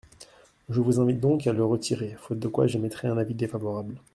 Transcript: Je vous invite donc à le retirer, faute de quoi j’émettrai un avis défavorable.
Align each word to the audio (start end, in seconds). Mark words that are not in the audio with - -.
Je 0.67 0.81
vous 0.81 0.99
invite 0.99 1.19
donc 1.19 1.45
à 1.45 1.53
le 1.53 1.63
retirer, 1.63 2.15
faute 2.17 2.39
de 2.39 2.47
quoi 2.47 2.65
j’émettrai 2.65 3.07
un 3.07 3.19
avis 3.19 3.35
défavorable. 3.35 4.01